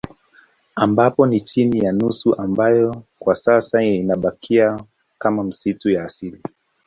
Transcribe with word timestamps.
Ambapo 0.75 1.25
ni 1.25 1.41
chini 1.41 1.79
ya 1.79 1.91
nusu 1.91 2.35
ambayo 2.41 3.03
kwa 3.19 3.35
sasa 3.35 3.83
inabakia 3.83 4.79
kama 5.19 5.43
misitu 5.43 5.89
ya 5.89 6.03
asili 6.05 6.41